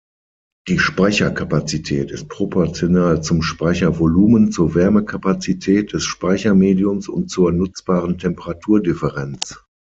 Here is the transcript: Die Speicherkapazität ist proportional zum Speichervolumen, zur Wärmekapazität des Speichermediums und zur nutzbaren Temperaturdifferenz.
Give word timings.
Die 0.67 0.79
Speicherkapazität 0.79 2.09
ist 2.09 2.27
proportional 2.27 3.21
zum 3.21 3.43
Speichervolumen, 3.43 4.51
zur 4.51 4.73
Wärmekapazität 4.73 5.93
des 5.93 6.05
Speichermediums 6.05 7.07
und 7.07 7.29
zur 7.29 7.51
nutzbaren 7.51 8.17
Temperaturdifferenz. 8.17 9.63